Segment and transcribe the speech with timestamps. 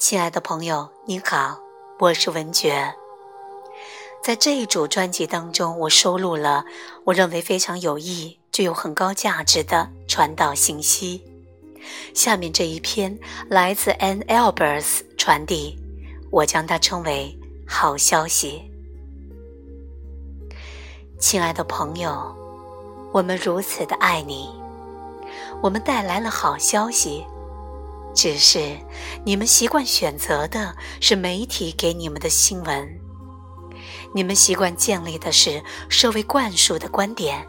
[0.00, 1.60] 亲爱的朋友，你好，
[1.98, 2.94] 我是文觉。
[4.24, 6.64] 在这一组专辑当中，我收录了
[7.04, 11.22] 我认为非常有益、具有很高价值的传导信息。
[12.14, 13.16] 下面这一篇
[13.50, 15.78] 来自 Ann Albers 传递，
[16.30, 17.38] 我将它称为
[17.68, 18.62] “好消息”。
[21.20, 22.34] 亲爱的朋友，
[23.12, 24.48] 我们如此的爱你，
[25.62, 27.22] 我们带来了好消息。
[28.14, 28.76] 只是
[29.24, 33.00] 你们习惯选择的是媒体给你们的新闻，
[34.14, 37.46] 你们习惯建立的是社会灌输的观点。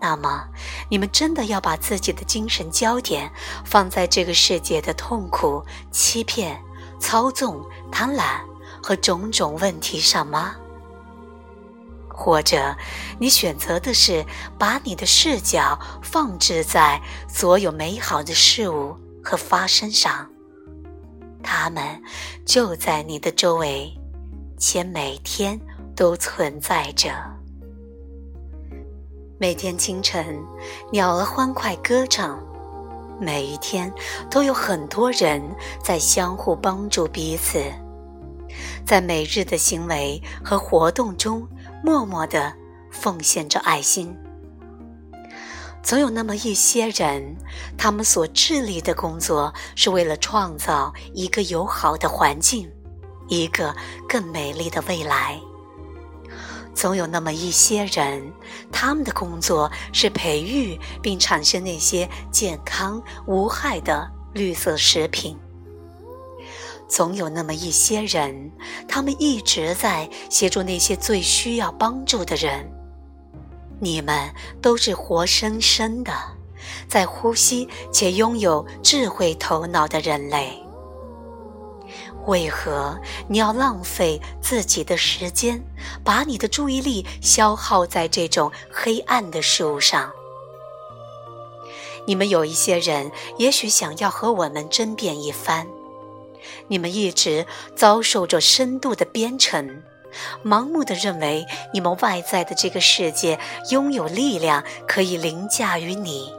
[0.00, 0.44] 那么，
[0.88, 3.30] 你们真的要把自己的精神焦点
[3.64, 6.62] 放在这个世界的痛苦、欺骗、
[7.00, 8.40] 操纵、贪婪
[8.80, 10.54] 和种种问题上吗？
[12.08, 12.76] 或者，
[13.18, 14.24] 你选择的是
[14.56, 18.96] 把你的视角放置在所有美好的事物？
[19.28, 20.26] 和发生上，
[21.42, 21.82] 它们
[22.46, 23.92] 就在你的周围，
[24.56, 25.60] 且每天
[25.94, 27.10] 都存在着。
[29.38, 30.42] 每天清晨，
[30.90, 32.38] 鸟儿欢快歌唱；
[33.20, 33.92] 每一天，
[34.30, 35.42] 都有很多人
[35.84, 37.62] 在相互帮助彼此，
[38.86, 41.46] 在每日的行为和活动中，
[41.84, 42.50] 默默地
[42.90, 44.16] 奉献着爱心。
[45.88, 47.34] 总有那么一些人，
[47.78, 52.70] 他们所致力的工作是为了创造一个友好的环境，
[53.26, 53.74] 一个
[54.06, 55.40] 更美丽的未来。
[56.74, 58.30] 总有那么一些人，
[58.70, 65.38] 他们的工作是培育并产生那些健康无害的绿色食品。
[66.86, 68.52] 总有那么一些人，
[68.86, 72.70] 他们一直在协助那些最需要帮助的人。
[73.80, 76.12] 你们都是活生生的，
[76.88, 80.62] 在呼吸且拥有智慧头脑的人类。
[82.26, 82.98] 为何
[83.28, 85.64] 你要浪费自己的时间，
[86.04, 90.12] 把你的注意力消耗在这种黑暗的事物上？
[92.06, 95.66] 你们有一些人也许想要和我们争辩一番，
[96.66, 99.82] 你们一直遭受着深度的编程。
[100.44, 103.38] 盲目的认为你们外在的这个世界
[103.70, 106.32] 拥有力量可以凌驾于你，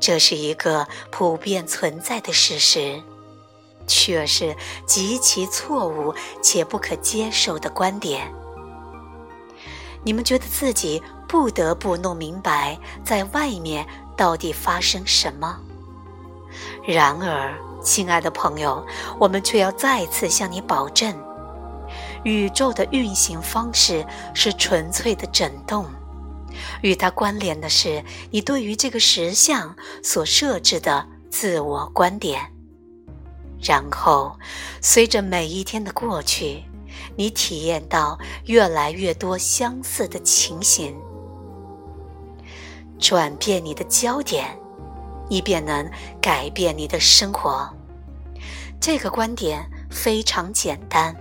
[0.00, 3.00] 这是一个普遍存在的事实，
[3.86, 4.56] 却是
[4.86, 8.32] 极其错误且不可接受的观点。
[10.02, 13.86] 你们觉得自己不得不弄明白在外面
[14.16, 15.60] 到底发生什么，
[16.84, 18.84] 然而，亲爱的朋友，
[19.18, 21.29] 我们却要再次向你保证。
[22.24, 25.86] 宇宙的运行方式是纯粹的振动，
[26.82, 32.52] 与它关联的是你对于这个实相所设置的自我观点。
[33.62, 34.38] 然后，
[34.80, 36.64] 随着每一天的过去，
[37.16, 40.96] 你体验到越来越多相似的情形。
[42.98, 44.58] 转变你的焦点，
[45.28, 47.68] 你便能改变你的生活。
[48.80, 51.14] 这个观点非常简单。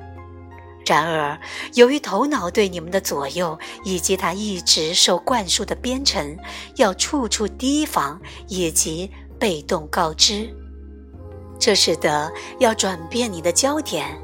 [0.90, 1.40] 然而，
[1.76, 6.36] 由于头脑对你们的左右，以及它一直受灌输的编程，
[6.78, 10.50] 要处处提防以及被动告知，
[11.60, 14.20] 这使得要转变你的焦点，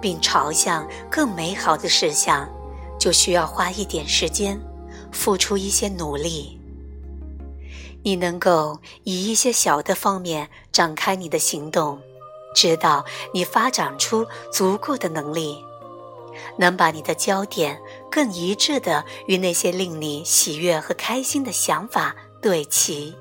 [0.00, 2.48] 并朝向更美好的事项，
[2.98, 4.60] 就需要花一点时间，
[5.12, 6.60] 付出一些努力。
[8.02, 12.00] 你能够以一些小的方面展开你的行动，
[12.56, 15.64] 直到你发展出足够的能力。
[16.56, 23.14] 能把你的焦点更一致地与那些令你喜悦和开心的想法对齐，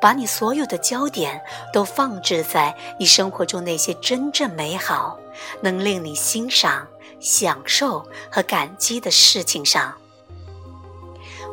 [0.00, 1.40] 把你所有的焦点
[1.72, 5.18] 都放置在你生活中那些真正美好、
[5.60, 6.86] 能令你欣赏、
[7.18, 9.94] 享受和感激的事情上。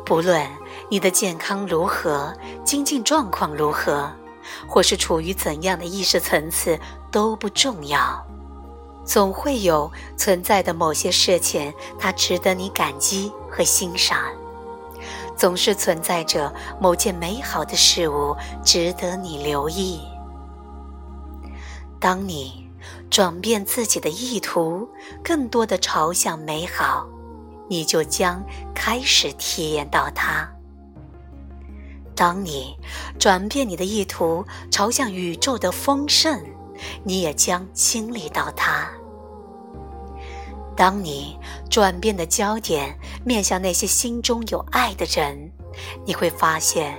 [0.04, 0.46] 不论
[0.90, 4.10] 你的健康如何、经济状况如何，
[4.66, 6.78] 或是处于怎样的意识层次，
[7.12, 8.26] 都不重要。
[9.08, 14.18] 总会有存在的某些事情，它值得你感激和欣赏；
[15.34, 19.98] 总是存在着某件美好的事物，值得你留意。
[21.98, 22.70] 当你
[23.08, 24.86] 转变自己的意图，
[25.24, 27.06] 更多的朝向美好，
[27.66, 28.44] 你就将
[28.74, 30.46] 开始体验到它。
[32.14, 32.76] 当你
[33.18, 36.38] 转变你的意图，朝向宇宙的丰盛，
[37.04, 38.90] 你也将经历到它。
[40.78, 41.36] 当你
[41.68, 45.50] 转变的焦点面向那些心中有爱的人，
[46.06, 46.96] 你会发现，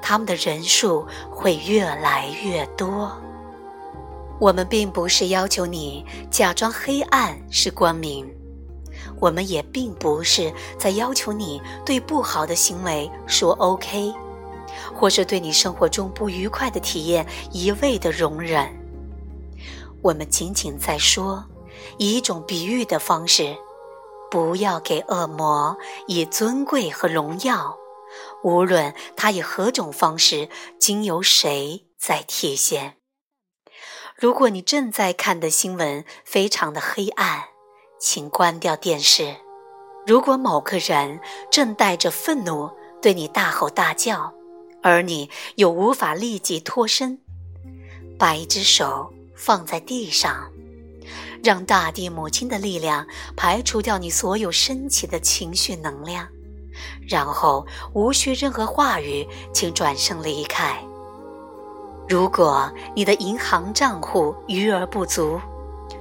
[0.00, 3.12] 他们的人数会越来越多。
[4.40, 8.26] 我们并不是要求你假装黑暗是光明，
[9.20, 14.10] 我们也并不是在要求你对不好的行为说 OK，
[14.94, 18.66] 或是对你生活中不愉快的体验一味的容忍。
[20.00, 21.44] 我们仅仅在说，
[21.98, 23.56] 以一种比喻的方式，
[24.30, 25.76] 不要给恶魔
[26.06, 27.76] 以尊贵和荣耀，
[28.42, 30.48] 无论他以何种方式，
[30.78, 32.96] 经由谁在体现。
[34.16, 37.44] 如果你正在看的新闻非常的黑暗，
[38.00, 39.36] 请关掉电视。
[40.06, 41.20] 如果某个人
[41.50, 42.70] 正带着愤怒
[43.00, 44.32] 对你大吼大叫，
[44.82, 47.20] 而你又无法立即脱身，
[48.18, 50.50] 把一只手放在地上，
[51.42, 53.06] 让大地母亲的力量
[53.36, 56.26] 排除掉你所有升起的情绪能量，
[57.08, 60.78] 然后无需任何话语，请转身离开。
[62.08, 65.40] 如果你的银行账户余额不足，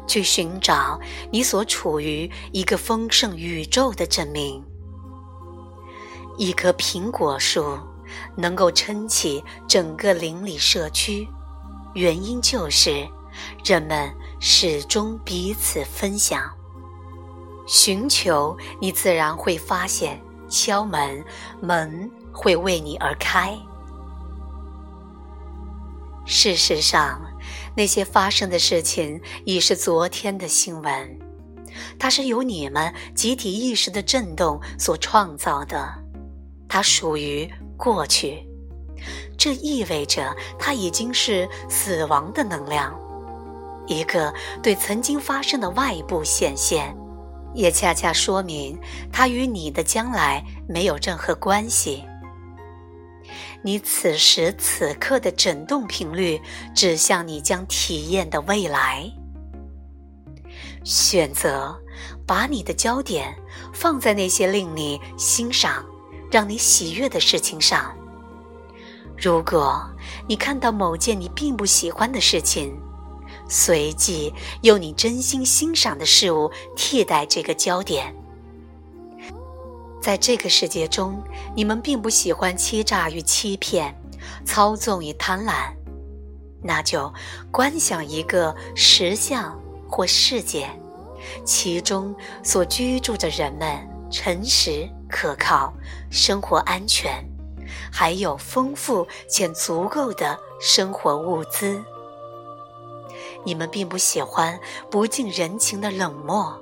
[0.07, 0.99] 去寻找
[1.31, 4.63] 你所处于一个丰盛宇宙的证明。
[6.37, 7.77] 一棵苹果树
[8.35, 11.27] 能够撑起整个邻里社区，
[11.93, 13.05] 原因就是
[13.63, 16.49] 人们始终彼此分享。
[17.67, 20.17] 寻求，你自然会发现；
[20.49, 21.23] 敲门，
[21.61, 23.57] 门会为你而开。
[26.25, 27.21] 事实上，
[27.75, 31.19] 那些发生的事情已是昨天的新闻，
[31.97, 35.93] 它是由你们集体意识的震动所创造的，
[36.67, 38.45] 它属于过去。
[39.37, 42.97] 这意味着它已经是死亡的能量，
[43.87, 46.95] 一个对曾经发生的外部显现，
[47.53, 48.77] 也恰恰说明
[49.11, 52.03] 它与你的将来没有任何关系。
[53.63, 56.39] 你此时此刻的振动频率
[56.75, 59.11] 指向你将体验的未来。
[60.83, 61.77] 选择
[62.25, 63.35] 把你的焦点
[63.73, 65.85] 放在那些令你欣赏、
[66.31, 67.93] 让你喜悦的事情上。
[69.17, 69.83] 如果
[70.27, 72.79] 你看到某件你并不喜欢的事情，
[73.47, 78.15] 随即用你真心欣赏的事物替代这个焦点。
[80.01, 81.21] 在这个世界中，
[81.55, 83.93] 你们并不喜欢欺诈与欺骗、
[84.45, 85.73] 操纵与贪婪，
[86.63, 87.13] 那就
[87.51, 89.59] 观想一个实相
[89.89, 90.69] 或世界，
[91.43, 93.77] 其中所居住着人们
[94.09, 95.73] 诚实可靠、
[96.09, 97.21] 生活安全，
[97.91, 101.83] 还有丰富且足够的生活物资。
[103.47, 104.59] 你们并不喜欢
[104.91, 106.61] 不近人情的冷漠。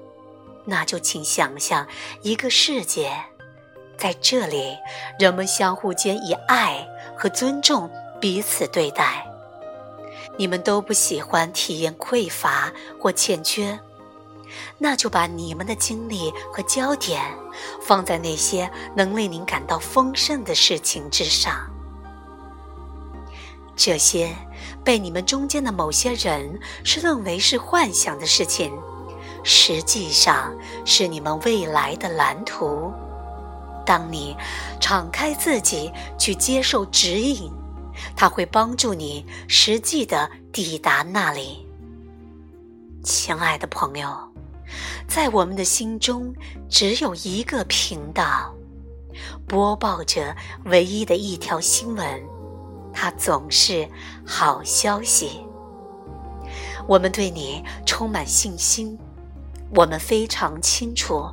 [0.66, 1.88] 那就请想象
[2.22, 3.12] 一个世界，
[3.98, 4.78] 在这里，
[5.18, 6.88] 人们相互间以爱
[7.18, 7.90] 和尊重
[8.22, 9.26] 彼此对待。
[10.38, 12.72] 你们都不喜欢体验匮乏
[13.02, 13.80] 或欠缺，
[14.78, 17.20] 那就把你们的精力和焦点
[17.82, 21.68] 放在那些能令您感到丰盛的事情之上。
[23.76, 24.36] 这些
[24.86, 28.72] 被你们中间的某些人是认为是幻想的事情。
[29.44, 30.56] 实际上
[30.86, 32.92] 是你们未来的蓝图。
[33.86, 34.36] 当你
[34.80, 37.52] 敞开自己去接受指引，
[38.16, 41.64] 它会帮助你实际的抵达那里。
[43.04, 44.10] 亲爱的朋友，
[45.08, 46.34] 在我们的心中
[46.68, 48.51] 只有一个频道，
[49.48, 52.24] 播报着唯一的一条新闻，
[52.96, 53.88] 它总是
[54.25, 55.42] 好消息。
[56.88, 58.98] 我们对你充满信心。
[59.74, 61.25] 我们非常清楚，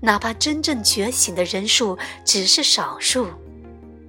[0.00, 3.26] 哪怕真正觉醒的人数只是少数，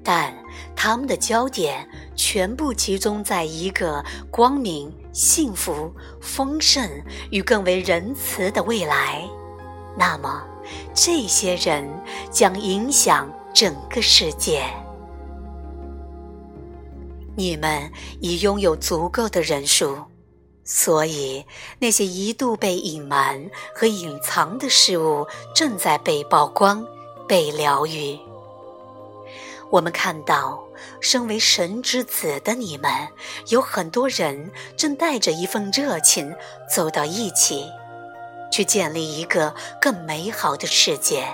[0.03, 0.33] 但
[0.75, 5.91] 他们的焦点全部集中在一个光明、幸福、
[6.21, 6.89] 丰盛
[7.31, 9.27] 与更为仁慈的未来。
[9.97, 10.41] 那么，
[10.93, 11.89] 这些人
[12.29, 14.63] 将影响整个世界。
[17.35, 19.97] 你们已拥有足够的人数。
[20.63, 21.43] 所以，
[21.79, 26.85] 那些一度被隐瞒和隐藏的事物正在被曝光、
[27.27, 28.17] 被疗愈。
[29.71, 30.63] 我们看到，
[30.99, 32.91] 身为神之子的你们，
[33.47, 36.33] 有很多人正带着一份热情
[36.73, 37.65] 走到一起，
[38.51, 41.25] 去建立一个更美好的世界。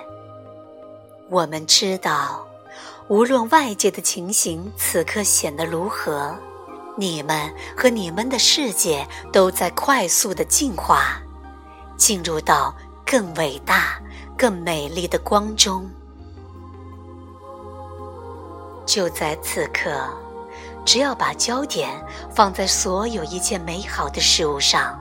[1.30, 2.47] 我们知道，
[3.10, 6.36] 无论外界的情形此刻显得如何。
[7.00, 11.22] 你们和你们的世界都在快速的进化，
[11.96, 14.02] 进入到更伟大、
[14.36, 15.88] 更美丽的光中。
[18.84, 19.92] 就在此刻，
[20.84, 25.00] 只要把焦点放在所有一切美好的事物上，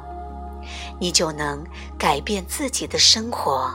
[1.00, 1.64] 你就能
[1.98, 3.74] 改变自己的生活。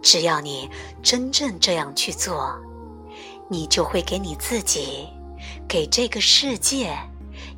[0.00, 0.70] 只要你
[1.02, 2.58] 真正这样去做，
[3.52, 5.08] 你就会给你自己、
[5.66, 6.96] 给这个世界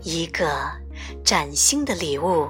[0.02, 0.48] 一个
[1.22, 2.48] 崭新的礼物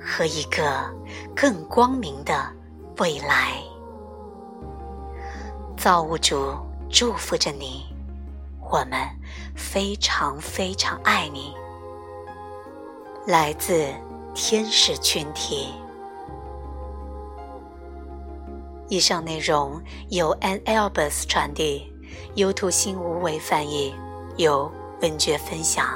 [0.00, 0.88] 和一个
[1.34, 2.48] 更光明的
[2.98, 3.54] 未来。
[5.76, 6.54] 造物主
[6.88, 7.84] 祝福着你，
[8.70, 9.00] 我们
[9.56, 11.52] 非常非常爱你。
[13.26, 13.84] 来自
[14.32, 15.74] 天使群体。
[18.88, 21.92] 以上内容由 An Albus 传递，
[22.34, 23.94] 优图新无为翻译，
[24.36, 24.70] 由
[25.00, 25.86] 文觉分享。